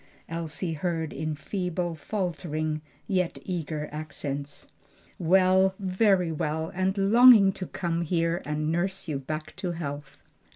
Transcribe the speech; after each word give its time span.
Elsie 0.27 0.73
heard 0.73 1.13
in 1.13 1.35
feeble, 1.35 1.93
faltering, 1.93 2.81
yet 3.05 3.37
eager 3.45 3.87
accents. 3.91 4.65
"Well, 5.19 5.75
very 5.77 6.31
well, 6.31 6.71
and 6.73 6.97
longing 6.97 7.51
to 7.51 7.67
come 7.67 8.01
here 8.01 8.41
and 8.43 8.71
nurse 8.71 9.07
you 9.07 9.19
back 9.19 9.55
to 9.57 9.73
health." 9.73 10.17